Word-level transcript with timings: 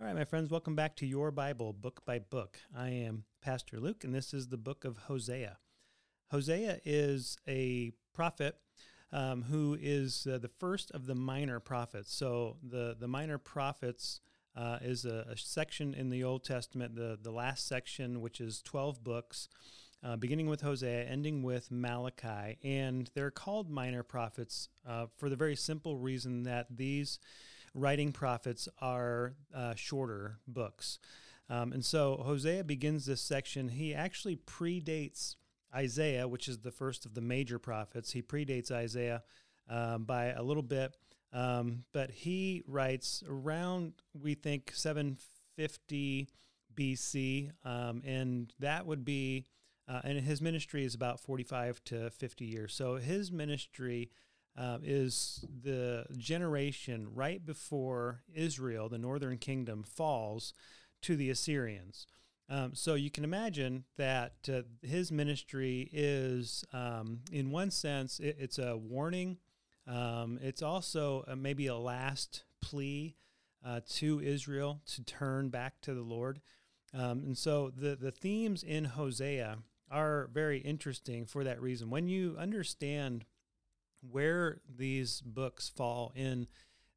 All 0.00 0.08
right, 0.08 0.16
my 0.16 0.24
friends, 0.24 0.50
welcome 0.50 0.74
back 0.74 0.96
to 0.96 1.06
Your 1.06 1.30
Bible, 1.30 1.72
Book 1.72 2.02
by 2.04 2.18
Book. 2.18 2.58
I 2.76 2.88
am 2.88 3.24
Pastor 3.40 3.78
Luke, 3.78 4.02
and 4.02 4.12
this 4.12 4.34
is 4.34 4.48
the 4.48 4.56
book 4.56 4.84
of 4.84 4.98
Hosea. 4.98 5.58
Hosea 6.32 6.80
is 6.84 7.38
a 7.46 7.92
prophet 8.12 8.56
um, 9.12 9.42
who 9.42 9.78
is 9.80 10.26
uh, 10.26 10.38
the 10.38 10.50
first 10.58 10.90
of 10.90 11.06
the 11.06 11.14
minor 11.14 11.60
prophets. 11.60 12.12
So, 12.12 12.56
the, 12.60 12.96
the 12.98 13.06
minor 13.06 13.38
prophets 13.38 14.20
uh, 14.56 14.78
is 14.82 15.04
a, 15.04 15.26
a, 15.30 15.36
section 15.36 15.94
in 15.94 16.10
the 16.10 16.24
Old 16.24 16.42
Testament, 16.42 16.96
the, 16.96 17.16
the 17.22 17.30
last 17.30 17.68
section, 17.68 18.20
which 18.20 18.40
is 18.40 18.62
12 18.62 19.04
books, 19.04 19.48
uh, 20.02 20.16
beginning 20.16 20.48
with 20.48 20.62
Hosea, 20.62 21.04
ending 21.04 21.44
with 21.44 21.70
Malachi. 21.70 22.58
And 22.64 23.08
they're 23.14 23.30
called 23.30 23.70
minor 23.70 24.02
prophets 24.02 24.68
uh, 24.84 25.06
for 25.16 25.28
the 25.28 25.36
very 25.36 25.54
simple 25.54 25.96
reason 25.96 26.42
that 26.42 26.66
these 26.76 27.20
writing 27.74 28.12
prophets 28.12 28.68
are 28.80 29.34
uh, 29.54 29.74
shorter 29.74 30.38
books. 30.46 30.98
Um, 31.50 31.72
and 31.72 31.84
so 31.84 32.16
Hosea 32.24 32.64
begins 32.64 33.04
this 33.04 33.20
section. 33.20 33.68
He 33.68 33.94
actually 33.94 34.36
predates 34.36 35.36
Isaiah, 35.74 36.26
which 36.26 36.48
is 36.48 36.58
the 36.58 36.70
first 36.70 37.04
of 37.04 37.14
the 37.14 37.20
major 37.20 37.58
prophets. 37.58 38.12
He 38.12 38.22
predates 38.22 38.70
Isaiah 38.70 39.22
um, 39.68 40.04
by 40.04 40.26
a 40.26 40.42
little 40.42 40.62
bit, 40.62 40.96
um, 41.32 41.84
but 41.92 42.10
he 42.10 42.62
writes 42.66 43.22
around, 43.28 43.94
we 44.14 44.34
think, 44.34 44.72
750 44.72 46.28
BC, 46.74 47.50
um, 47.64 48.02
and 48.04 48.52
that 48.60 48.86
would 48.86 49.04
be, 49.04 49.46
uh, 49.88 50.00
and 50.04 50.20
his 50.20 50.40
ministry 50.40 50.84
is 50.84 50.94
about 50.94 51.20
45 51.20 51.82
to 51.84 52.10
50 52.10 52.44
years. 52.44 52.74
So 52.74 52.96
his 52.96 53.32
ministry 53.32 54.10
uh, 54.56 54.78
is 54.82 55.44
the 55.62 56.06
generation 56.16 57.08
right 57.12 57.44
before 57.44 58.22
Israel, 58.34 58.88
the 58.88 58.98
northern 58.98 59.38
kingdom, 59.38 59.82
falls 59.82 60.52
to 61.02 61.16
the 61.16 61.30
Assyrians. 61.30 62.06
Um, 62.48 62.74
so 62.74 62.94
you 62.94 63.10
can 63.10 63.24
imagine 63.24 63.84
that 63.96 64.34
uh, 64.52 64.62
his 64.82 65.10
ministry 65.10 65.88
is, 65.92 66.64
um, 66.72 67.20
in 67.32 67.50
one 67.50 67.70
sense, 67.70 68.20
it, 68.20 68.36
it's 68.38 68.58
a 68.58 68.76
warning. 68.76 69.38
Um, 69.86 70.38
it's 70.42 70.62
also 70.62 71.24
uh, 71.26 71.36
maybe 71.36 71.66
a 71.66 71.76
last 71.76 72.44
plea 72.60 73.16
uh, 73.64 73.80
to 73.94 74.20
Israel 74.20 74.82
to 74.86 75.02
turn 75.02 75.48
back 75.48 75.80
to 75.82 75.94
the 75.94 76.02
Lord. 76.02 76.40
Um, 76.92 77.22
and 77.24 77.38
so 77.38 77.70
the, 77.74 77.96
the 77.96 78.12
themes 78.12 78.62
in 78.62 78.84
Hosea 78.84 79.58
are 79.90 80.28
very 80.32 80.58
interesting 80.58 81.24
for 81.24 81.44
that 81.44 81.60
reason. 81.60 81.90
When 81.90 82.08
you 82.08 82.36
understand 82.38 83.24
where 84.10 84.60
these 84.68 85.20
books 85.20 85.68
fall 85.68 86.12
in 86.14 86.46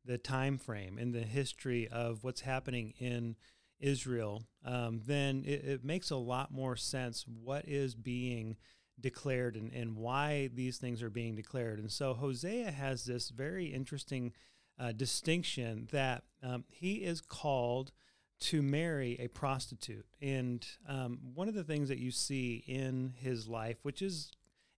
the 0.06 0.18
time 0.18 0.58
frame 0.58 0.98
in 0.98 1.12
the 1.12 1.22
history 1.22 1.88
of 1.88 2.24
what's 2.24 2.42
happening 2.42 2.94
in 3.00 3.36
Israel, 3.80 4.44
um, 4.66 5.02
then 5.06 5.44
it, 5.46 5.64
it, 5.66 5.86
makes 5.86 6.10
a 6.10 6.16
lot 6.16 6.52
more 6.52 6.76
sense 6.76 7.26
what 7.28 7.68
is 7.68 7.94
being 7.94 8.58
declared 9.00 9.56
and, 9.56 9.72
and 9.72 9.96
why 9.96 10.50
these 10.54 10.78
things 10.78 11.04
are 11.04 11.10
being 11.10 11.36
declared. 11.36 11.78
And 11.78 11.92
so 11.92 12.14
Hosea 12.14 12.72
has 12.72 13.06
this 13.06 13.30
very 13.30 13.68
interesting 13.68 14.34
uh, 14.80 14.92
distinction 14.94 15.88
that 15.92 16.24
um, 16.42 16.64
he 16.70 16.96
is 16.96 17.22
called 17.22 17.92
to 18.40 18.62
marry 18.62 19.18
a 19.20 19.28
prostitute. 19.28 20.06
And 20.22 20.66
um, 20.88 21.20
one 21.34 21.48
of 21.48 21.56
the 21.56 21.64
things 21.64 21.90
that 21.90 22.00
you 22.00 22.12
see 22.12 22.64
in 22.68 23.14
his 23.18 23.48
life, 23.48 23.78
which 23.84 24.02
is 24.02 24.32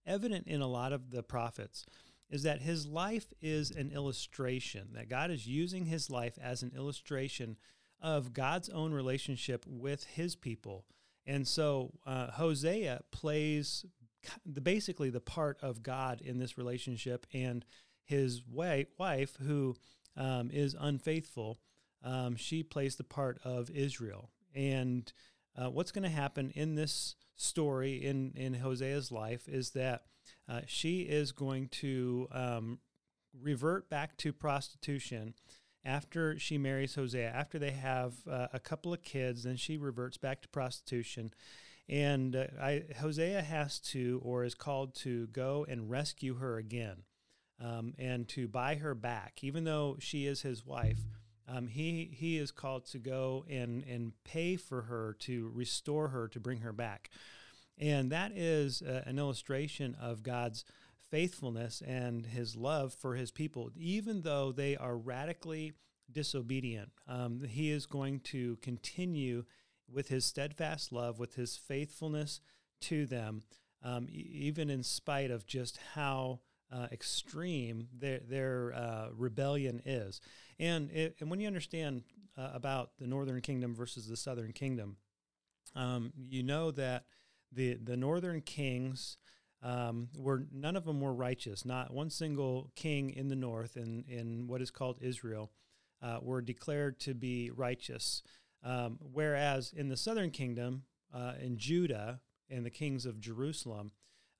evident 0.05 0.47
in 0.47 0.61
a 0.61 0.67
lot 0.67 0.93
of 0.93 1.11
the 1.11 1.23
prophets, 1.23 1.85
is 2.29 2.43
that 2.43 2.61
his 2.61 2.85
life 2.85 3.33
is 3.41 3.71
an 3.71 3.91
illustration, 3.91 4.89
that 4.93 5.09
God 5.09 5.31
is 5.31 5.47
using 5.47 5.85
his 5.85 6.09
life 6.09 6.37
as 6.41 6.61
an 6.61 6.71
illustration 6.75 7.57
of 8.01 8.33
God's 8.33 8.69
own 8.69 8.93
relationship 8.93 9.65
with 9.67 10.05
his 10.05 10.35
people. 10.35 10.85
And 11.25 11.47
so 11.47 11.91
uh, 12.05 12.31
Hosea 12.31 13.01
plays 13.11 13.85
the, 14.45 14.61
basically 14.61 15.09
the 15.09 15.19
part 15.19 15.57
of 15.61 15.83
God 15.83 16.21
in 16.21 16.39
this 16.39 16.57
relationship, 16.57 17.25
and 17.33 17.65
his 18.03 18.41
wife, 18.47 19.37
who 19.45 19.75
um, 20.17 20.49
is 20.51 20.75
unfaithful, 20.79 21.59
um, 22.03 22.35
she 22.35 22.63
plays 22.63 22.95
the 22.95 23.03
part 23.03 23.39
of 23.43 23.69
Israel. 23.69 24.29
And 24.55 25.11
uh, 25.55 25.69
what's 25.69 25.91
going 25.91 26.03
to 26.03 26.09
happen 26.09 26.51
in 26.51 26.75
this 26.75 27.15
story 27.35 28.03
in, 28.05 28.33
in 28.35 28.55
Hosea's 28.55 29.11
life 29.11 29.47
is 29.47 29.71
that 29.71 30.03
uh, 30.49 30.61
she 30.65 31.01
is 31.01 31.31
going 31.31 31.67
to 31.67 32.27
um, 32.31 32.79
revert 33.39 33.89
back 33.89 34.17
to 34.17 34.33
prostitution 34.33 35.35
after 35.85 36.37
she 36.39 36.57
marries 36.57 36.95
Hosea. 36.95 37.29
After 37.29 37.59
they 37.59 37.71
have 37.71 38.13
uh, 38.29 38.47
a 38.51 38.59
couple 38.59 38.91
of 38.91 39.03
kids, 39.03 39.43
then 39.43 39.55
she 39.55 39.77
reverts 39.77 40.17
back 40.17 40.41
to 40.41 40.49
prostitution. 40.49 41.33
And 41.87 42.35
uh, 42.35 42.45
I, 42.61 42.83
Hosea 42.99 43.41
has 43.41 43.79
to, 43.91 44.21
or 44.23 44.43
is 44.43 44.55
called 44.55 44.95
to, 44.95 45.27
go 45.27 45.65
and 45.69 45.89
rescue 45.89 46.35
her 46.35 46.57
again 46.57 47.03
um, 47.63 47.93
and 47.97 48.27
to 48.29 48.47
buy 48.47 48.75
her 48.75 48.95
back. 48.95 49.39
Even 49.41 49.63
though 49.63 49.97
she 49.99 50.25
is 50.25 50.41
his 50.41 50.65
wife, 50.65 50.99
um, 51.47 51.67
he, 51.67 52.11
he 52.13 52.37
is 52.37 52.51
called 52.51 52.85
to 52.87 52.99
go 52.99 53.45
and, 53.49 53.83
and 53.83 54.13
pay 54.23 54.55
for 54.55 54.83
her, 54.83 55.15
to 55.19 55.51
restore 55.53 56.09
her, 56.09 56.27
to 56.27 56.39
bring 56.39 56.59
her 56.59 56.73
back. 56.73 57.09
And 57.79 58.11
that 58.11 58.33
is 58.35 58.81
uh, 58.81 59.03
an 59.05 59.17
illustration 59.17 59.95
of 59.99 60.21
God's 60.21 60.65
faithfulness 61.09 61.81
and 61.81 62.25
his 62.25 62.55
love 62.55 62.93
for 62.93 63.15
his 63.15 63.31
people, 63.31 63.71
even 63.75 64.21
though 64.21 64.51
they 64.51 64.75
are 64.75 64.97
radically 64.97 65.73
disobedient. 66.11 66.91
Um, 67.07 67.43
he 67.43 67.71
is 67.71 67.85
going 67.85 68.19
to 68.21 68.57
continue 68.57 69.45
with 69.91 70.09
his 70.09 70.25
steadfast 70.25 70.91
love, 70.91 71.19
with 71.19 71.35
his 71.35 71.55
faithfulness 71.55 72.41
to 72.81 73.05
them, 73.05 73.43
um, 73.83 74.07
e- 74.09 74.29
even 74.33 74.69
in 74.69 74.83
spite 74.83 75.31
of 75.31 75.47
just 75.47 75.79
how 75.95 76.41
uh, 76.71 76.87
extreme 76.91 77.87
their, 77.97 78.19
their 78.19 78.73
uh, 78.73 79.07
rebellion 79.15 79.81
is. 79.85 80.21
And, 80.59 80.91
it, 80.91 81.15
and 81.19 81.29
when 81.29 81.39
you 81.39 81.47
understand 81.47 82.03
uh, 82.37 82.51
about 82.53 82.91
the 82.99 83.07
northern 83.07 83.41
kingdom 83.41 83.73
versus 83.73 84.07
the 84.07 84.17
southern 84.17 84.51
kingdom, 84.51 84.97
um, 85.75 86.13
you 86.29 86.43
know 86.43 86.71
that 86.71 87.05
the 87.51 87.75
the 87.75 87.97
northern 87.97 88.41
kings 88.41 89.17
um, 89.61 90.09
were 90.17 90.45
none 90.51 90.75
of 90.75 90.85
them 90.85 91.01
were 91.01 91.13
righteous. 91.13 91.65
Not 91.65 91.93
one 91.93 92.09
single 92.09 92.71
king 92.75 93.09
in 93.09 93.27
the 93.27 93.35
north 93.35 93.77
in 93.77 94.05
in 94.07 94.47
what 94.47 94.61
is 94.61 94.71
called 94.71 94.97
Israel 95.01 95.51
uh, 96.01 96.19
were 96.21 96.41
declared 96.41 96.99
to 97.01 97.13
be 97.13 97.51
righteous. 97.51 98.23
Um, 98.63 98.99
whereas 99.13 99.73
in 99.75 99.89
the 99.89 99.97
southern 99.97 100.31
kingdom, 100.31 100.83
uh, 101.13 101.33
in 101.41 101.57
Judah 101.57 102.19
and 102.49 102.65
the 102.65 102.69
kings 102.69 103.05
of 103.05 103.19
Jerusalem, 103.19 103.91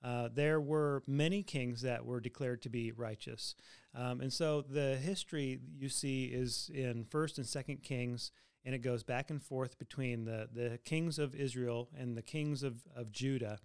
uh, 0.04 0.30
there 0.34 0.60
were 0.62 1.04
many 1.08 1.44
kings 1.44 1.82
that 1.82 2.06
were 2.06 2.20
declared 2.20 2.62
to 2.64 2.70
be 2.70 2.92
righteous. 2.92 3.56
Um, 3.94 4.22
and 4.22 4.32
so 4.32 4.62
the 4.62 4.96
history 4.96 5.60
you 5.78 5.90
see 5.90 6.26
is 6.26 6.70
in 6.74 7.06
First 7.06 7.38
and 7.38 7.48
Second 7.48 7.84
Kings 7.84 8.32
and 8.66 8.76
it 8.76 8.80
goes 8.80 9.04
back 9.04 9.30
and 9.30 9.42
forth 9.42 9.80
between 9.80 10.26
the, 10.26 10.50
the 10.54 10.80
kings 10.84 11.20
of 11.20 11.36
Israel 11.36 11.90
and 11.98 12.16
the 12.16 12.22
kings 12.22 12.64
of, 12.64 12.82
of 12.96 13.12
Judah. 13.12 13.60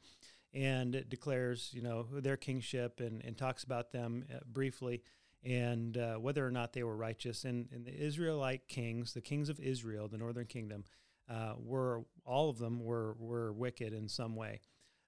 And 0.52 0.94
it 0.94 1.08
declares, 1.08 1.70
you 1.72 1.82
know, 1.82 2.06
their 2.12 2.36
kingship 2.36 3.00
and, 3.00 3.22
and 3.24 3.36
talks 3.36 3.64
about 3.64 3.90
them 3.90 4.24
uh, 4.32 4.38
briefly 4.46 5.02
and 5.44 5.98
uh, 5.98 6.14
whether 6.14 6.46
or 6.46 6.50
not 6.50 6.72
they 6.72 6.82
were 6.82 6.96
righteous. 6.96 7.44
And, 7.44 7.68
and, 7.72 7.84
the 7.84 7.94
Israelite 7.94 8.66
kings, 8.68 9.12
the 9.12 9.20
kings 9.20 9.48
of 9.48 9.60
Israel, 9.60 10.08
the 10.08 10.16
northern 10.16 10.46
kingdom, 10.46 10.84
uh, 11.28 11.54
were 11.58 12.04
all 12.24 12.50
of 12.50 12.58
them 12.58 12.84
were 12.84 13.14
were 13.18 13.52
wicked 13.52 13.92
in 13.92 14.08
some 14.08 14.36
way. 14.36 14.60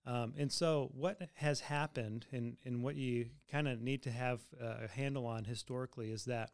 Um, 0.06 0.34
and 0.38 0.52
so, 0.52 0.90
what 0.94 1.20
has 1.34 1.60
happened, 1.60 2.26
and, 2.30 2.56
and 2.64 2.82
what 2.82 2.94
you 2.94 3.26
kind 3.50 3.66
of 3.66 3.80
need 3.80 4.02
to 4.04 4.10
have 4.10 4.40
a 4.60 4.88
handle 4.88 5.26
on 5.26 5.44
historically, 5.44 6.10
is 6.10 6.26
that 6.26 6.50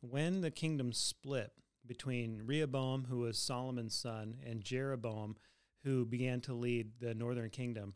when 0.00 0.40
the 0.40 0.50
kingdom 0.50 0.92
split, 0.92 1.52
between 1.86 2.42
Rehoboam, 2.44 3.06
who 3.08 3.18
was 3.20 3.38
Solomon's 3.38 3.94
son, 3.94 4.36
and 4.44 4.62
Jeroboam, 4.62 5.36
who 5.84 6.04
began 6.04 6.40
to 6.42 6.54
lead 6.54 6.92
the 7.00 7.14
northern 7.14 7.50
kingdom. 7.50 7.94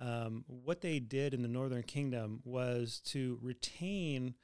Um, 0.00 0.44
what 0.46 0.80
they 0.80 0.98
did 0.98 1.34
in 1.34 1.42
the 1.42 1.48
northern 1.48 1.82
kingdom 1.82 2.40
was 2.44 3.00
to 3.06 3.38
retain 3.42 4.34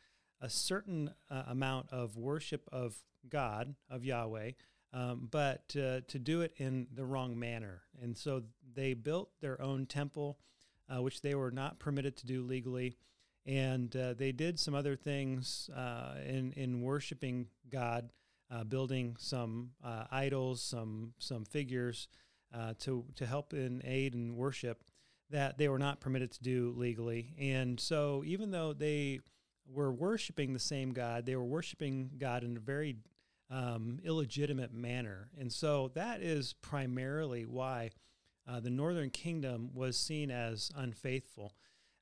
a 0.41 0.51
certain 0.51 1.11
uh, 1.31 1.45
amount 1.49 1.87
of 1.91 2.17
worship 2.17 2.69
of 2.73 2.97
God, 3.29 3.75
of 3.91 4.05
Yahweh, 4.05 4.53
um, 4.93 5.29
but 5.31 5.75
uh, 5.77 6.01
to 6.09 6.19
do 6.19 6.43
it 6.43 6.53
in 6.57 6.87
the 6.95 7.05
wrong 7.05 7.39
manner. 7.39 7.83
And 8.03 8.17
so 8.17 8.43
they 8.75 8.95
built 8.95 9.31
their 9.41 9.61
own 9.61 9.87
temple, 9.87 10.39
uh, 10.89 11.03
which 11.03 11.23
they 11.23 11.35
were 11.35 11.51
not 11.51 11.79
permitted 11.79 12.17
to 12.19 12.27
do 12.27 12.43
legally. 12.43 12.97
And 13.45 13.95
uh, 13.97 14.15
they 14.15 14.33
did 14.33 14.59
some 14.59 14.75
other 14.75 14.97
things 14.97 15.71
uh, 15.75 16.17
in, 16.27 16.53
in 16.53 16.83
worshiping 16.83 17.47
God 17.71 18.11
uh, 18.51 18.65
building 18.65 19.17
some 19.19 19.71
uh, 19.85 20.05
idols, 20.11 20.63
some 20.63 21.13
some 21.19 21.45
figures 21.45 22.09
uh, 22.55 22.75
to 22.81 23.05
to 23.17 23.27
help 23.27 23.53
in 23.53 23.83
aid 23.85 24.15
and 24.15 24.37
worship 24.37 24.85
that 25.31 25.59
they 25.59 25.69
were 25.69 25.79
not 25.79 26.01
permitted 26.01 26.31
to 26.33 26.43
do 26.43 26.73
legally. 26.77 27.35
And 27.39 27.81
so, 27.81 28.23
even 28.25 28.51
though 28.51 28.73
they 28.73 29.21
were 29.69 29.93
worshiping 29.93 30.53
the 30.53 30.61
same 30.61 30.93
God, 30.93 31.27
they 31.27 31.37
were 31.37 31.45
worshiping 31.45 32.11
God 32.19 32.45
in 32.45 32.57
a 32.57 32.61
very 32.61 32.97
um, 33.51 33.99
illegitimate 34.05 34.73
manner. 34.73 35.31
And 35.39 35.53
so 35.53 35.91
that 35.95 36.23
is 36.23 36.55
primarily 36.55 37.45
why 37.45 37.91
uh, 38.49 38.61
the 38.61 38.71
northern 38.71 39.11
kingdom 39.11 39.71
was 39.75 39.99
seen 39.99 40.31
as 40.31 40.71
unfaithful. 40.77 41.55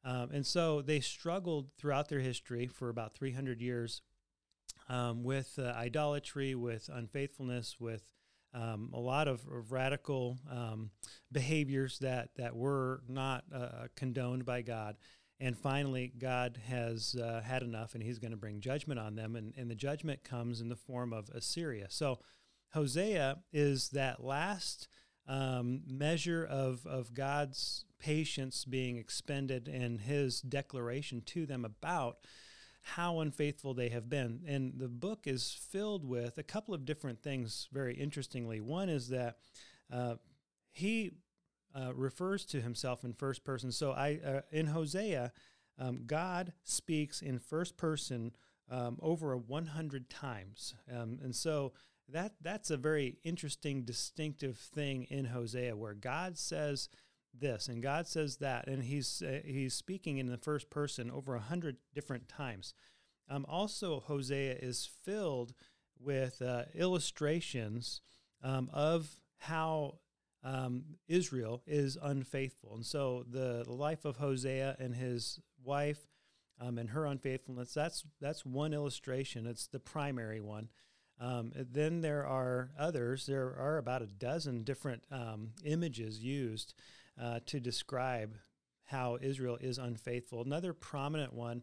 Um, 0.05 0.31
and 0.33 0.47
so 0.47 0.83
they 0.83 1.01
struggled 1.01 1.71
throughout 1.79 2.09
their 2.09 2.21
history 2.21 2.67
for 2.67 2.91
about 2.91 3.15
300 3.15 3.63
years 3.63 4.03
um, 4.89 5.25
with 5.25 5.59
uh, 5.59 5.73
idolatry, 5.77 6.55
with 6.55 6.89
unfaithfulness, 6.93 7.77
with 7.81 8.05
um, 8.55 8.91
a 8.93 9.01
lot 9.01 9.27
of, 9.27 9.43
of 9.51 9.73
radical 9.73 10.39
um, 10.51 10.91
behaviors 11.33 11.99
that, 11.99 12.31
that 12.37 12.55
were 12.55 13.03
not 13.09 13.45
uh, 13.53 13.89
condoned 13.97 14.45
by 14.45 14.63
God. 14.63 14.97
And 15.41 15.59
finally, 15.59 16.13
God 16.17 16.61
has 16.69 17.17
uh, 17.21 17.41
had 17.45 17.63
enough 17.63 17.95
and 17.95 18.03
he's 18.03 18.21
going 18.21 18.31
to 18.31 18.37
bring 18.37 18.61
judgment 18.61 19.01
on 19.01 19.17
them. 19.17 19.35
And, 19.35 19.53
and 19.57 19.69
the 19.69 19.75
judgment 19.75 20.23
comes 20.23 20.61
in 20.61 20.69
the 20.69 20.77
form 20.77 21.13
of 21.13 21.29
Assyria. 21.31 21.87
So 21.91 22.21
Hosea 22.73 23.39
is 23.53 23.91
that 23.91 24.23
last 24.23 24.89
um, 25.27 25.83
measure 25.87 26.45
of, 26.45 26.87
of 26.87 27.15
God's 27.15 27.85
patience 27.99 28.65
being 28.65 28.97
expended 28.97 29.69
and 29.69 30.01
his 30.01 30.41
declaration 30.41 31.23
to 31.27 31.47
them 31.47 31.65
about 31.65 32.19
how 32.87 33.21
unfaithful 33.21 33.73
they 33.73 33.89
have 33.89 34.11
been. 34.11 34.43
And 34.47 34.75
the 34.77 34.89
book 34.89 35.21
is 35.25 35.57
filled 35.71 36.05
with 36.05 36.37
a 36.37 36.43
couple 36.43 36.75
of 36.75 36.85
different 36.85 37.23
things, 37.23 37.67
very 37.73 37.95
interestingly. 37.95 38.61
One 38.61 38.91
is 38.91 39.09
that 39.09 39.39
uh, 39.91 40.17
he 40.71 41.13
uh, 41.75 41.95
refers 41.95 42.45
to 42.47 42.61
himself 42.61 43.03
in 43.03 43.15
first 43.15 43.43
person. 43.43 43.73
So 43.73 43.93
I 43.93 44.21
uh, 44.25 44.41
in 44.53 44.67
Hosea, 44.67 45.33
um, 45.79 46.03
God 46.07 46.53
speaks 46.63 47.23
in 47.23 47.39
first 47.39 47.79
person 47.79 48.33
um, 48.71 48.99
over 49.01 49.35
100 49.35 50.11
times, 50.11 50.75
um, 50.95 51.19
and 51.23 51.35
so 51.35 51.73
that 52.11 52.35
that's 52.43 52.71
a 52.71 52.77
very 52.77 53.17
interesting, 53.25 53.83
distinctive 53.83 54.59
thing 54.59 55.05
in 55.05 55.25
Hosea, 55.25 55.75
where 55.75 55.95
God 55.95 56.37
says 56.37 56.91
this 57.39 57.69
and 57.69 57.83
God 57.83 58.07
says 58.07 58.37
that, 58.37 58.67
and 58.69 58.83
he's 58.85 59.23
uh, 59.23 59.41
he's 59.45 59.75
speaking 59.75 60.19
in 60.19 60.27
the 60.27 60.39
first 60.39 60.71
person 60.71 61.11
over 61.11 61.35
a 61.35 61.41
hundred 61.41 61.77
different 61.95 62.29
times. 62.29 62.75
Um, 63.29 63.47
also, 63.49 64.01
Hosea 64.01 64.57
is 64.61 64.89
filled 65.05 65.55
with 65.99 66.43
uh, 66.43 66.65
illustrations 66.75 68.01
um, 68.43 68.69
of 68.73 69.09
how 69.39 69.99
um, 70.43 70.85
Israel 71.09 71.63
is 71.67 71.97
unfaithful, 72.01 72.75
and 72.75 72.85
so 72.87 73.25
the, 73.29 73.65
life 73.67 74.05
of 74.05 74.17
Hosea 74.17 74.77
and 74.79 74.95
his 74.95 75.41
wife 75.63 76.07
um, 76.61 76.79
and 76.79 76.91
her 76.91 77.07
unfaithfulness 77.07 77.75
that's 77.75 78.05
that's 78.21 78.45
one 78.45 78.75
illustration. 78.75 79.47
It's 79.47 79.67
the 79.67 79.81
primary 79.81 80.41
one. 80.41 80.69
Um, 81.21 81.53
then 81.55 82.01
there 82.01 82.27
are 82.27 82.71
others. 82.79 83.27
There 83.27 83.57
are 83.59 83.79
about 83.79 84.03
a 84.03 84.07
dozen 84.07 84.65
different 84.65 85.03
um, 85.11 85.53
images 85.65 86.19
used 86.19 86.75
uh, 87.21 87.41
to 87.47 87.61
describe 87.61 88.37
how 88.85 89.19
Israel 89.21 89.59
is 89.61 89.79
unfaithful. 89.79 90.43
Another 90.43 90.73
prominent 90.73 91.33
one 91.33 91.63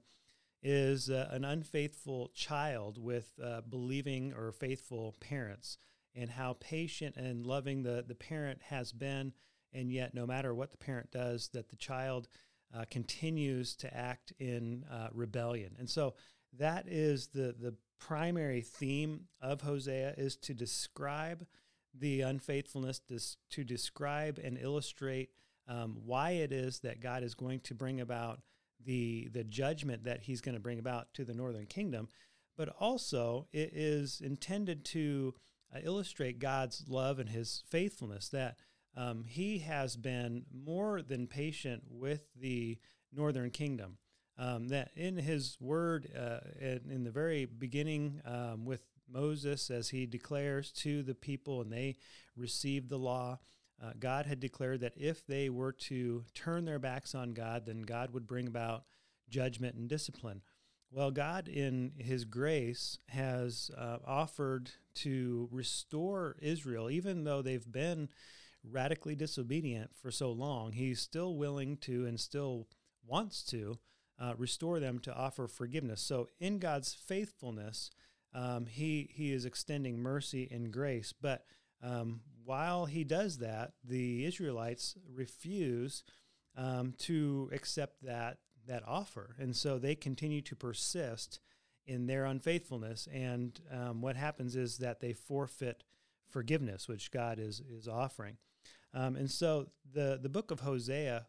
is 0.63 1.09
uh, 1.09 1.27
an 1.31 1.43
unfaithful 1.43 2.29
child 2.33 2.97
with 2.97 3.33
uh, 3.43 3.61
believing 3.69 4.33
or 4.33 4.51
faithful 4.51 5.15
parents, 5.19 5.77
and 6.15 6.29
how 6.29 6.57
patient 6.59 7.15
and 7.15 7.45
loving 7.45 7.83
the, 7.83 8.03
the 8.07 8.15
parent 8.15 8.61
has 8.63 8.91
been, 8.91 9.33
and 9.73 9.91
yet, 9.91 10.13
no 10.13 10.25
matter 10.25 10.53
what 10.53 10.71
the 10.71 10.77
parent 10.77 11.09
does, 11.11 11.49
that 11.53 11.69
the 11.69 11.75
child 11.75 12.27
uh, 12.75 12.83
continues 12.91 13.75
to 13.75 13.95
act 13.95 14.33
in 14.39 14.83
uh, 14.91 15.07
rebellion. 15.13 15.75
And 15.79 15.89
so, 15.89 16.15
that 16.59 16.85
is 16.89 17.27
the, 17.27 17.55
the 17.57 17.75
primary 17.99 18.61
theme 18.61 19.27
of 19.41 19.61
Hosea 19.61 20.15
is 20.17 20.35
to 20.37 20.53
describe 20.53 21.45
the 21.97 22.21
unfaithfulness, 22.21 23.01
to 23.51 23.63
describe 23.63 24.39
and 24.43 24.57
illustrate 24.57 25.29
um, 25.67 25.97
why 26.05 26.31
it 26.31 26.51
is 26.51 26.79
that 26.79 27.01
God 27.01 27.23
is 27.23 27.35
going 27.35 27.59
to 27.61 27.75
bring 27.75 28.01
about 28.01 28.41
the 28.83 29.29
the 29.31 29.43
judgment 29.43 30.03
that 30.05 30.23
He's 30.23 30.41
going 30.41 30.55
to 30.55 30.61
bring 30.61 30.79
about 30.79 31.13
to 31.15 31.25
the 31.25 31.33
northern 31.33 31.65
kingdom, 31.65 32.09
but 32.57 32.69
also 32.79 33.47
it 33.53 33.71
is 33.73 34.21
intended 34.21 34.85
to 34.85 35.33
uh, 35.73 35.79
illustrate 35.83 36.39
God's 36.39 36.85
love 36.87 37.19
and 37.19 37.29
His 37.29 37.63
faithfulness. 37.69 38.29
That 38.29 38.57
um, 38.95 39.23
He 39.27 39.59
has 39.59 39.95
been 39.95 40.45
more 40.53 41.01
than 41.01 41.27
patient 41.27 41.83
with 41.89 42.23
the 42.35 42.77
northern 43.13 43.51
kingdom. 43.51 43.97
Um, 44.37 44.69
that 44.69 44.91
in 44.95 45.17
His 45.17 45.57
Word, 45.59 46.09
uh, 46.17 46.39
in, 46.59 46.81
in, 46.89 47.03
the 47.03 47.11
very 47.11 47.45
beginning, 47.45 48.21
um, 48.25 48.65
with 48.65 48.81
Moses, 49.11 49.69
as 49.69 49.89
he 49.89 50.05
declares 50.05 50.71
to 50.71 51.03
the 51.03 51.15
people, 51.15 51.61
and 51.61 51.71
they 51.71 51.97
receive 52.35 52.89
the 52.89 52.97
law. 52.97 53.39
Uh, 53.83 53.91
God 53.99 54.25
had 54.25 54.39
declared 54.39 54.81
that 54.81 54.93
if 54.95 55.25
they 55.25 55.49
were 55.49 55.71
to 55.71 56.23
turn 56.35 56.65
their 56.65 56.79
backs 56.79 57.15
on 57.15 57.33
God, 57.33 57.65
then 57.65 57.81
God 57.81 58.13
would 58.13 58.27
bring 58.27 58.47
about 58.47 58.83
judgment 59.29 59.75
and 59.75 59.89
discipline. 59.89 60.41
Well, 60.91 61.09
God, 61.09 61.47
in 61.47 61.93
His 61.97 62.25
grace, 62.25 62.99
has 63.07 63.71
uh, 63.77 63.97
offered 64.05 64.71
to 64.95 65.47
restore 65.51 66.35
Israel, 66.41 66.89
even 66.89 67.23
though 67.23 67.41
they've 67.41 67.71
been 67.71 68.09
radically 68.63 69.15
disobedient 69.15 69.91
for 69.95 70.11
so 70.11 70.31
long. 70.31 70.73
He's 70.73 70.99
still 70.99 71.35
willing 71.35 71.77
to 71.77 72.05
and 72.05 72.19
still 72.19 72.67
wants 73.07 73.43
to 73.45 73.79
uh, 74.19 74.33
restore 74.37 74.79
them 74.79 74.99
to 74.99 75.13
offer 75.15 75.47
forgiveness. 75.47 76.01
So, 76.01 76.27
in 76.39 76.59
God's 76.59 76.93
faithfulness, 76.93 77.89
um, 78.33 78.65
he 78.67 79.09
he 79.13 79.33
is 79.33 79.45
extending 79.45 79.99
mercy 79.99 80.47
and 80.51 80.71
grace, 80.71 81.13
but 81.19 81.45
um, 81.83 82.21
while 82.43 82.85
he 82.85 83.03
does 83.03 83.37
that, 83.39 83.73
the 83.83 84.25
Israelites 84.25 84.95
refuse 85.13 86.03
um, 86.55 86.93
to 86.99 87.49
accept 87.53 88.03
that 88.03 88.37
that 88.67 88.83
offer, 88.87 89.35
and 89.39 89.55
so 89.55 89.79
they 89.79 89.95
continue 89.95 90.41
to 90.41 90.55
persist 90.55 91.39
in 91.87 92.05
their 92.05 92.25
unfaithfulness. 92.25 93.07
And 93.11 93.59
um, 93.71 94.01
what 94.01 94.15
happens 94.15 94.55
is 94.55 94.77
that 94.77 94.99
they 94.99 95.13
forfeit 95.13 95.83
forgiveness, 96.29 96.87
which 96.87 97.11
God 97.11 97.39
is 97.39 97.61
is 97.61 97.87
offering. 97.87 98.37
Um, 98.93 99.15
and 99.15 99.29
so 99.29 99.67
the 99.93 100.19
the 100.21 100.29
book 100.29 100.51
of 100.51 100.59
Hosea 100.59 101.25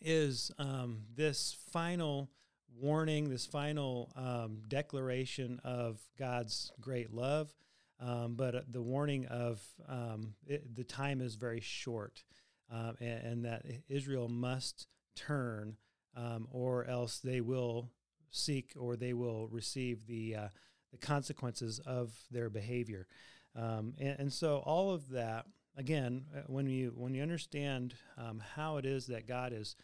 is 0.00 0.50
um, 0.58 1.02
this 1.14 1.56
final 1.72 2.30
warning, 2.78 3.30
this 3.30 3.46
final 3.46 4.12
um, 4.16 4.62
declaration 4.68 5.60
of 5.64 6.00
God's 6.18 6.72
great 6.80 7.12
love 7.12 7.54
um, 8.00 8.34
but 8.34 8.54
uh, 8.54 8.60
the 8.68 8.82
warning 8.82 9.26
of 9.26 9.62
um, 9.88 10.34
it, 10.46 10.74
the 10.74 10.84
time 10.84 11.20
is 11.20 11.34
very 11.34 11.60
short, 11.60 12.24
um, 12.70 12.96
and, 13.00 13.24
and, 13.24 13.44
that 13.44 13.64
Israel 13.88 14.28
must 14.28 14.86
turn, 15.14 15.76
um, 16.16 16.46
or 16.50 16.84
else 16.86 17.18
they 17.18 17.40
will 17.40 17.90
seek 18.30 18.72
or 18.78 18.96
they 18.96 19.14
will 19.14 19.48
receive 19.48 20.06
the 20.06 20.36
uh, 20.36 20.48
the 20.92 20.98
consequences 20.98 21.78
of 21.80 22.12
their 22.30 22.50
behavior. 22.50 23.06
Um, 23.54 23.94
and, 23.98 24.20
and, 24.20 24.32
so 24.32 24.58
all 24.66 24.92
of 24.92 25.08
that, 25.10 25.46
again, 25.76 26.26
uh, 26.36 26.40
when 26.46 26.68
you 26.68 26.92
when 26.94 27.14
you 27.14 27.22
understand 27.22 27.94
um, 28.18 28.42
how 28.54 28.76
it 28.76 28.84
is 28.84 29.06
that 29.06 29.26
God 29.26 29.54
is 29.54 29.74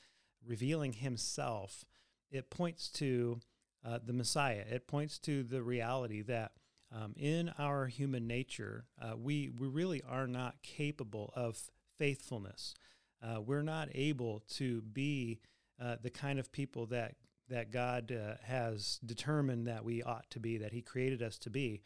revealing 0.46 0.92
Himself, 0.92 1.84
it 2.30 2.50
points 2.50 2.88
to 2.90 3.40
uh, 3.84 3.98
the 4.04 4.12
Messiah. 4.12 4.64
It 4.70 4.86
points 4.86 5.18
to 5.20 5.42
the 5.42 5.62
reality 5.62 6.20
that 6.22 6.52
um, 6.94 7.14
in 7.16 7.50
our 7.58 7.86
human 7.86 8.26
nature, 8.26 8.84
uh, 9.00 9.16
we, 9.16 9.50
we 9.56 9.66
really 9.66 10.02
are 10.08 10.26
not 10.26 10.62
capable 10.62 11.32
of 11.34 11.58
faithfulness. 11.98 12.74
Uh, 13.22 13.40
we're 13.40 13.62
not 13.62 13.88
able 13.94 14.42
to 14.50 14.82
be 14.82 15.40
uh, 15.80 15.96
the 16.02 16.10
kind 16.10 16.38
of 16.38 16.52
people 16.52 16.86
that, 16.86 17.14
that 17.48 17.70
God 17.70 18.12
uh, 18.12 18.34
has 18.44 18.98
determined 19.04 19.66
that 19.66 19.84
we 19.84 20.02
ought 20.02 20.28
to 20.30 20.40
be, 20.40 20.58
that 20.58 20.72
He 20.72 20.82
created 20.82 21.22
us 21.22 21.38
to 21.38 21.50
be, 21.50 21.82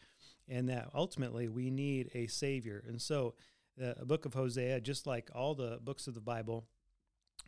and 0.49 0.69
that 0.69 0.89
ultimately 0.95 1.49
we 1.49 1.71
need 1.71 2.11
a 2.15 2.27
Savior. 2.27 2.83
And 2.87 3.01
so, 3.01 3.35
the 3.79 4.07
book 4.07 4.25
of 4.25 4.33
Hosea, 4.33 4.81
just 4.81 5.07
like 5.07 5.29
all 5.35 5.55
the 5.55 5.79
books 5.83 6.07
of 6.07 6.15
the 6.15 6.21
Bible, 6.21 6.65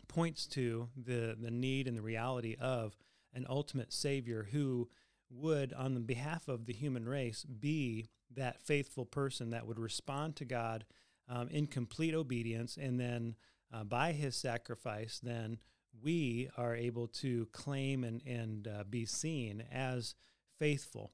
points 0.09 0.47
to 0.49 0.89
the, 0.95 1.35
the 1.41 1.51
need 1.51 1.89
and 1.89 1.97
the 1.97 2.03
reality 2.03 2.55
of 2.61 2.95
an 3.33 3.47
ultimate 3.49 3.95
Savior 3.95 4.49
who 4.53 4.91
would, 5.31 5.73
on 5.73 5.95
the 5.95 6.01
behalf 6.01 6.49
of 6.49 6.67
the 6.67 6.73
human 6.73 7.09
race, 7.09 7.45
be 7.45 8.09
that 8.35 8.63
faithful 8.63 9.05
person 9.05 9.51
that 9.51 9.67
would 9.67 9.79
respond 9.79 10.37
to 10.37 10.45
God 10.45 10.85
um, 11.29 11.49
in 11.49 11.67
complete 11.67 12.15
obedience, 12.15 12.77
and 12.77 12.99
then 12.99 13.37
uh, 13.73 13.85
by 13.85 14.13
His 14.13 14.37
sacrifice, 14.37 15.21
then 15.23 15.59
we 16.03 16.49
are 16.57 16.75
able 16.75 17.09
to 17.09 17.47
claim 17.53 18.05
and 18.05 18.23
and 18.27 18.69
uh, 18.69 18.85
be 18.89 19.05
seen 19.05 19.65
as 19.73 20.15
faithful 20.59 21.13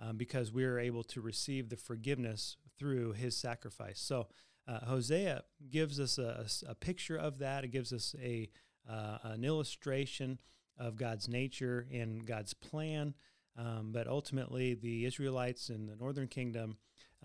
um, 0.00 0.16
because 0.16 0.52
we 0.52 0.64
are 0.64 0.78
able 0.78 1.02
to 1.04 1.20
receive 1.20 1.68
the 1.68 1.76
forgiveness 1.76 2.56
through 2.78 3.12
His 3.12 3.36
sacrifice. 3.36 4.00
So. 4.00 4.28
Uh, 4.68 4.84
Hosea 4.84 5.44
gives 5.70 6.00
us 6.00 6.18
a, 6.18 6.44
a, 6.68 6.74
picture 6.74 7.16
of 7.16 7.38
that. 7.38 7.62
It 7.62 7.68
gives 7.68 7.92
us 7.92 8.16
a 8.20 8.48
uh, 8.90 9.18
an 9.22 9.44
illustration 9.44 10.40
of 10.78 10.96
God's 10.96 11.28
nature 11.28 11.86
and 11.92 12.26
God's 12.26 12.54
plan 12.54 13.14
Um, 13.58 13.90
but 13.92 14.06
ultimately, 14.06 14.74
the 14.74 15.04
Israelites 15.04 15.70
in 15.70 15.86
the 15.86 15.96
northern 15.96 16.28
kingdom 16.28 16.76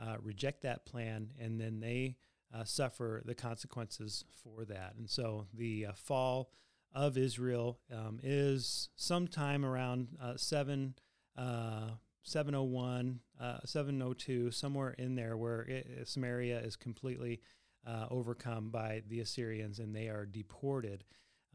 uh, 0.01 0.15
reject 0.21 0.63
that 0.63 0.85
plan, 0.85 1.31
and 1.39 1.59
then 1.59 1.79
they 1.79 2.15
uh, 2.53 2.63
suffer 2.63 3.21
the 3.25 3.35
consequences 3.35 4.23
for 4.43 4.65
that. 4.65 4.93
And 4.97 5.09
so 5.09 5.47
the 5.53 5.87
uh, 5.87 5.91
fall 5.95 6.51
of 6.93 7.17
Israel 7.17 7.79
um, 7.93 8.19
is 8.23 8.89
sometime 8.95 9.65
around 9.65 10.09
uh, 10.21 10.37
7. 10.37 10.95
Uh, 11.37 11.91
701, 12.23 13.19
uh, 13.39 13.57
702, 13.65 14.51
somewhere 14.51 14.91
in 14.91 15.15
there, 15.15 15.35
where 15.35 15.61
it, 15.61 16.07
Samaria 16.07 16.59
is 16.59 16.75
completely 16.75 17.41
uh, 17.85 18.05
overcome 18.11 18.69
by 18.69 19.01
the 19.07 19.21
Assyrians 19.21 19.79
and 19.79 19.95
they 19.95 20.07
are 20.07 20.25
deported 20.25 21.03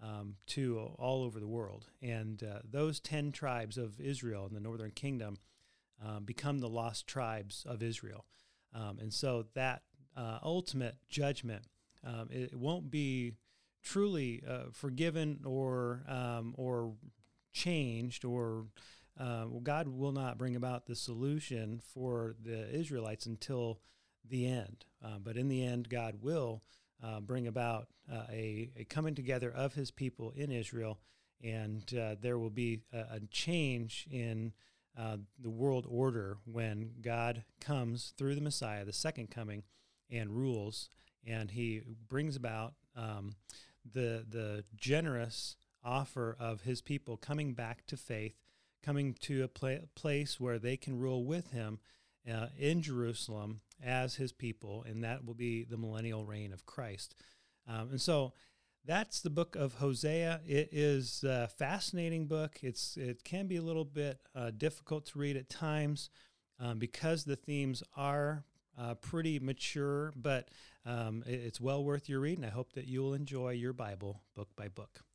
um, 0.02 0.36
to 0.46 0.90
all 0.98 1.22
over 1.24 1.40
the 1.40 1.46
world. 1.46 1.86
And 2.02 2.42
uh, 2.42 2.58
those 2.68 3.00
10 3.00 3.32
tribes 3.32 3.78
of 3.78 4.00
Israel 4.00 4.46
in 4.46 4.54
the 4.54 4.60
northern 4.60 4.90
kingdom 4.90 5.38
um, 6.04 6.24
become 6.24 6.58
the 6.58 6.68
lost 6.68 7.06
tribes 7.06 7.64
of 7.66 7.82
Israel. 7.82 8.26
Um, 8.74 8.98
and 9.00 9.12
so 9.12 9.46
that 9.54 9.82
uh, 10.16 10.38
ultimate 10.42 10.96
judgment, 11.08 11.64
um, 12.04 12.28
it, 12.30 12.52
it, 12.52 12.56
won't 12.56 12.90
be 12.90 13.32
truly 13.82 14.42
uh, 14.48 14.64
forgiven 14.72 15.40
or, 15.44 16.02
um, 16.08 16.54
or 16.58 16.92
changed 17.52 18.24
or 18.24 18.66
well, 19.18 19.60
God 19.62 19.88
will 19.88 20.12
not 20.12 20.36
bring 20.36 20.56
about 20.56 20.86
the 20.86 20.94
solution 20.94 21.80
for 21.94 22.36
the 22.44 22.68
Israelites 22.74 23.24
until 23.24 23.80
the 24.28 24.46
end. 24.46 24.84
Uh, 25.02 25.18
but 25.22 25.36
in 25.36 25.48
the 25.48 25.64
end, 25.64 25.88
God 25.88 26.16
will 26.20 26.62
uh, 27.02 27.20
bring 27.20 27.46
about 27.46 27.88
uh, 28.10 28.24
a, 28.30 28.70
a, 28.76 28.84
coming 28.84 29.14
together 29.14 29.50
of 29.50 29.74
his 29.74 29.90
people 29.90 30.32
in 30.34 30.50
Israel, 30.50 30.98
and 31.42 31.82
uh, 31.94 32.16
there 32.20 32.38
will 32.38 32.50
be 32.50 32.80
a, 32.92 33.16
a 33.16 33.20
change 33.30 34.06
in 34.10 34.52
uh, 34.98 35.16
the 35.38 35.50
world 35.50 35.86
order 35.88 36.38
when 36.44 36.92
God 37.02 37.44
comes 37.60 38.14
through 38.16 38.34
the 38.34 38.40
Messiah, 38.40 38.84
the 38.84 38.92
second 38.92 39.30
coming, 39.30 39.62
and 40.10 40.30
rules, 40.30 40.88
and 41.26 41.50
he 41.50 41.82
brings 42.08 42.36
about 42.36 42.74
um, 42.96 43.34
the, 43.92 44.24
the 44.28 44.64
generous 44.74 45.56
offer 45.84 46.36
of 46.40 46.62
his 46.62 46.80
people 46.80 47.16
coming 47.16 47.52
back 47.52 47.86
to 47.86 47.96
faith 47.96 48.34
coming 48.86 49.14
to 49.14 49.42
a 49.42 49.48
pla- 49.48 49.84
place 49.96 50.38
where 50.38 50.60
they 50.60 50.76
can 50.76 50.98
rule 50.98 51.24
with 51.24 51.50
him 51.50 51.80
uh, 52.30 52.46
in 52.56 52.80
Jerusalem 52.80 53.60
as 53.82 54.14
his 54.16 54.32
people, 54.32 54.84
and 54.88 55.04
that 55.04 55.24
will 55.24 55.34
be 55.34 55.64
the 55.64 55.76
millennial 55.76 56.24
reign 56.24 56.52
of 56.52 56.66
Christ. 56.66 57.14
Um, 57.68 57.90
and 57.90 58.00
so 58.00 58.32
that's 58.84 59.20
the 59.20 59.30
book 59.30 59.56
of 59.56 59.74
Hosea. 59.74 60.40
It 60.46 60.68
is 60.72 61.24
a 61.24 61.48
fascinating 61.48 62.26
book. 62.26 62.58
It's 62.62 62.96
it 62.96 63.24
can 63.24 63.46
be 63.46 63.56
a 63.56 63.62
little 63.62 63.84
bit 63.84 64.20
uh, 64.34 64.52
difficult 64.56 65.06
to 65.06 65.18
read 65.18 65.36
at 65.36 65.50
times 65.50 66.10
um, 66.60 66.78
because 66.78 67.24
the 67.24 67.36
themes 67.36 67.82
are 67.96 68.44
uh, 68.78 68.94
pretty 68.94 69.38
mature, 69.38 70.12
but 70.16 70.48
um, 70.84 71.24
it, 71.26 71.34
it's 71.34 71.60
well 71.60 71.82
worth 71.82 72.08
your 72.08 72.20
reading. 72.20 72.44
I 72.44 72.50
hope 72.50 72.72
that 72.74 72.86
you'll 72.86 73.14
enjoy 73.14 73.50
your 73.50 73.72
Bible 73.72 74.22
book 74.34 74.48
by 74.56 74.68
book. 74.68 75.05